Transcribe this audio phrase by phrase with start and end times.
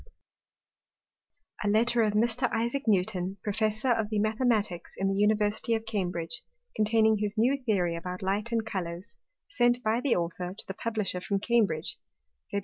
[1.63, 2.51] 97_] _A Letter of Mr.
[2.51, 6.41] Isaac Newton, Professor of the Mathematicks in the University of Cambridge;
[6.75, 9.17] containing his New Theory about Light and Colours:
[9.47, 11.99] Sent by the Author to the Publisher from Cambridge,
[12.51, 12.59] Feb.